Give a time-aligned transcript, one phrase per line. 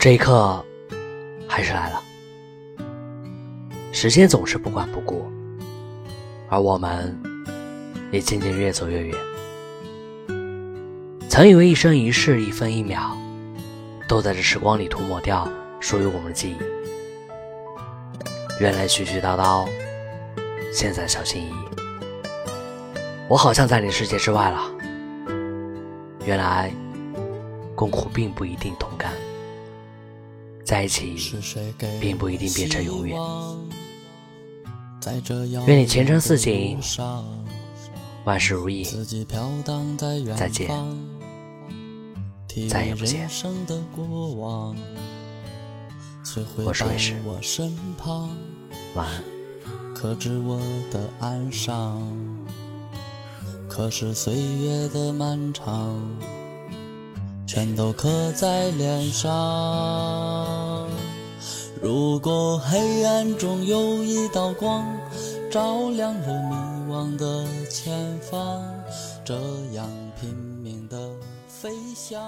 [0.00, 0.64] 这一刻，
[1.48, 2.00] 还是来了。
[3.90, 5.28] 时间总是不管不顾，
[6.48, 7.20] 而我们
[8.12, 9.16] 也渐渐越走越远。
[11.28, 13.18] 曾以为一生一世、一分一秒，
[14.06, 15.50] 都在这时光里涂抹掉
[15.80, 16.56] 属于我们的记忆。
[18.60, 19.68] 原来絮絮叨叨，
[20.72, 21.54] 现在小心翼翼。
[23.28, 24.60] 我好像在你世界之外了。
[26.24, 26.72] 原来，
[27.74, 29.12] 共苦并不一定同甘。
[30.68, 31.16] 在一起，
[31.98, 33.18] 并不一定变成永远。
[35.66, 36.78] 愿你前程似锦，
[38.26, 38.84] 万事如意。
[40.36, 40.68] 再见，
[42.68, 43.26] 再也不见。
[46.58, 47.16] 我是卫士，
[48.94, 49.24] 晚安。
[49.94, 50.60] 可知我
[50.92, 52.06] 的哀伤，
[53.66, 55.98] 可是岁月的漫长。
[57.46, 60.37] 全都刻在脸上。
[61.80, 64.84] 如果黑暗中有一道光，
[65.50, 68.62] 照亮了迷惘的前方，
[69.24, 69.34] 这
[69.72, 69.88] 样
[70.20, 71.10] 拼命的
[71.46, 72.20] 飞翔。